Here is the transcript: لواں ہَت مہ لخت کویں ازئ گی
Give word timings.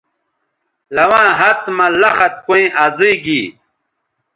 لواں 0.95 1.29
ہَت 1.39 1.61
مہ 1.77 1.87
لخت 2.01 2.33
کویں 2.47 2.67
ازئ 2.85 3.13
گی 3.23 3.41